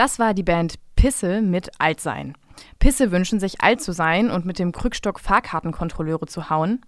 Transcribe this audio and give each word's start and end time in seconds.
Das 0.00 0.18
war 0.18 0.32
die 0.32 0.42
Band 0.42 0.76
Pisse 0.96 1.42
mit 1.42 1.72
Altsein. 1.78 2.34
Pisse 2.78 3.12
wünschen 3.12 3.38
sich 3.38 3.60
alt 3.60 3.82
zu 3.82 3.92
sein 3.92 4.30
und 4.30 4.46
mit 4.46 4.58
dem 4.58 4.72
Krückstock 4.72 5.20
Fahrkartenkontrolleure 5.20 6.26
zu 6.26 6.48
hauen. 6.48 6.80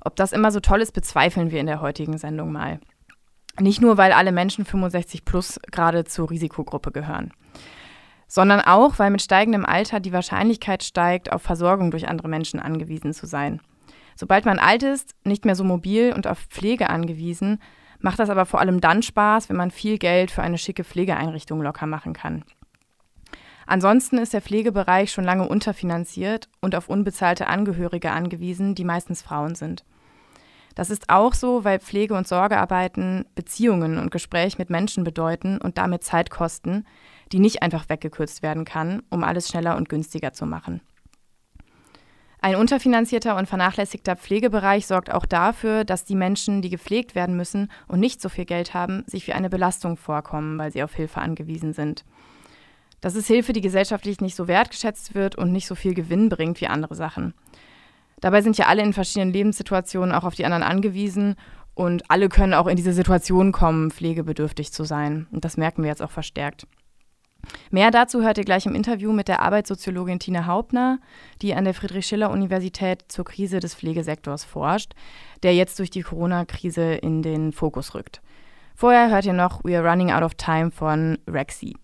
Ob 0.00 0.16
das 0.16 0.32
immer 0.32 0.50
so 0.50 0.58
toll 0.58 0.80
ist, 0.80 0.90
bezweifeln 0.90 1.52
wir 1.52 1.60
in 1.60 1.66
der 1.66 1.80
heutigen 1.80 2.18
Sendung 2.18 2.50
mal. 2.50 2.80
Nicht 3.60 3.80
nur, 3.80 3.98
weil 3.98 4.10
alle 4.10 4.32
Menschen 4.32 4.64
65 4.64 5.24
plus 5.24 5.60
gerade 5.70 6.02
zur 6.06 6.28
Risikogruppe 6.28 6.90
gehören, 6.90 7.32
sondern 8.26 8.60
auch, 8.62 8.98
weil 8.98 9.12
mit 9.12 9.22
steigendem 9.22 9.64
Alter 9.64 10.00
die 10.00 10.12
Wahrscheinlichkeit 10.12 10.82
steigt, 10.82 11.30
auf 11.32 11.42
Versorgung 11.42 11.92
durch 11.92 12.08
andere 12.08 12.26
Menschen 12.26 12.58
angewiesen 12.58 13.14
zu 13.14 13.26
sein. 13.26 13.60
Sobald 14.16 14.44
man 14.44 14.58
alt 14.58 14.82
ist, 14.82 15.14
nicht 15.22 15.44
mehr 15.44 15.54
so 15.54 15.62
mobil 15.62 16.12
und 16.12 16.26
auf 16.26 16.40
Pflege 16.50 16.90
angewiesen, 16.90 17.60
macht 18.00 18.18
das 18.18 18.30
aber 18.30 18.46
vor 18.46 18.60
allem 18.60 18.80
dann 18.80 19.02
Spaß, 19.02 19.48
wenn 19.48 19.56
man 19.56 19.70
viel 19.70 19.98
Geld 19.98 20.30
für 20.30 20.42
eine 20.42 20.58
schicke 20.58 20.84
Pflegeeinrichtung 20.84 21.62
locker 21.62 21.86
machen 21.86 22.12
kann. 22.12 22.44
Ansonsten 23.66 24.18
ist 24.18 24.32
der 24.32 24.42
Pflegebereich 24.42 25.12
schon 25.12 25.24
lange 25.24 25.46
unterfinanziert 25.46 26.48
und 26.60 26.74
auf 26.74 26.88
unbezahlte 26.88 27.46
Angehörige 27.46 28.10
angewiesen, 28.10 28.74
die 28.74 28.84
meistens 28.84 29.22
Frauen 29.22 29.54
sind. 29.54 29.84
Das 30.74 30.90
ist 30.90 31.10
auch 31.10 31.34
so, 31.34 31.64
weil 31.64 31.78
Pflege- 31.78 32.14
und 32.14 32.26
Sorgearbeiten 32.26 33.26
Beziehungen 33.34 33.98
und 33.98 34.10
Gespräch 34.10 34.58
mit 34.58 34.70
Menschen 34.70 35.04
bedeuten 35.04 35.58
und 35.58 35.78
damit 35.78 36.02
Zeit 36.02 36.30
kosten, 36.30 36.84
die 37.32 37.38
nicht 37.38 37.62
einfach 37.62 37.88
weggekürzt 37.88 38.42
werden 38.42 38.64
kann, 38.64 39.02
um 39.10 39.22
alles 39.22 39.48
schneller 39.48 39.76
und 39.76 39.88
günstiger 39.88 40.32
zu 40.32 40.46
machen. 40.46 40.80
Ein 42.42 42.56
unterfinanzierter 42.56 43.36
und 43.36 43.48
vernachlässigter 43.48 44.16
Pflegebereich 44.16 44.86
sorgt 44.86 45.12
auch 45.12 45.26
dafür, 45.26 45.84
dass 45.84 46.04
die 46.04 46.14
Menschen, 46.14 46.62
die 46.62 46.70
gepflegt 46.70 47.14
werden 47.14 47.36
müssen 47.36 47.70
und 47.86 48.00
nicht 48.00 48.22
so 48.22 48.30
viel 48.30 48.46
Geld 48.46 48.72
haben, 48.72 49.04
sich 49.06 49.26
wie 49.26 49.34
eine 49.34 49.50
Belastung 49.50 49.98
vorkommen, 49.98 50.58
weil 50.58 50.72
sie 50.72 50.82
auf 50.82 50.94
Hilfe 50.94 51.20
angewiesen 51.20 51.74
sind. 51.74 52.04
Das 53.02 53.14
ist 53.14 53.26
Hilfe, 53.26 53.52
die 53.52 53.60
gesellschaftlich 53.60 54.20
nicht 54.20 54.36
so 54.36 54.48
wertgeschätzt 54.48 55.14
wird 55.14 55.36
und 55.36 55.52
nicht 55.52 55.66
so 55.66 55.74
viel 55.74 55.94
Gewinn 55.94 56.30
bringt 56.30 56.60
wie 56.60 56.66
andere 56.66 56.94
Sachen. 56.94 57.34
Dabei 58.20 58.42
sind 58.42 58.56
ja 58.58 58.66
alle 58.66 58.82
in 58.82 58.92
verschiedenen 58.92 59.32
Lebenssituationen 59.32 60.14
auch 60.14 60.24
auf 60.24 60.34
die 60.34 60.44
anderen 60.44 60.62
angewiesen 60.62 61.36
und 61.74 62.10
alle 62.10 62.28
können 62.28 62.54
auch 62.54 62.66
in 62.66 62.76
diese 62.76 62.92
Situation 62.92 63.52
kommen, 63.52 63.90
pflegebedürftig 63.90 64.72
zu 64.72 64.84
sein. 64.84 65.26
Und 65.30 65.44
das 65.44 65.56
merken 65.56 65.82
wir 65.82 65.88
jetzt 65.88 66.02
auch 66.02 66.10
verstärkt. 66.10 66.66
Mehr 67.70 67.90
dazu 67.90 68.22
hört 68.22 68.38
ihr 68.38 68.44
gleich 68.44 68.66
im 68.66 68.74
Interview 68.74 69.12
mit 69.12 69.28
der 69.28 69.42
Arbeitssoziologin 69.42 70.18
Tina 70.18 70.46
Hauptner, 70.46 70.98
die 71.42 71.54
an 71.54 71.64
der 71.64 71.74
Friedrich-Schiller-Universität 71.74 73.04
zur 73.08 73.24
Krise 73.24 73.60
des 73.60 73.74
Pflegesektors 73.74 74.44
forscht, 74.44 74.94
der 75.42 75.54
jetzt 75.54 75.78
durch 75.78 75.90
die 75.90 76.02
Corona-Krise 76.02 76.94
in 76.94 77.22
den 77.22 77.52
Fokus 77.52 77.94
rückt. 77.94 78.20
Vorher 78.74 79.10
hört 79.10 79.26
ihr 79.26 79.32
noch 79.32 79.62
We 79.64 79.78
Are 79.78 79.88
Running 79.88 80.10
Out 80.10 80.22
of 80.22 80.34
Time 80.34 80.70
von 80.70 81.18
Rexy. 81.28 81.76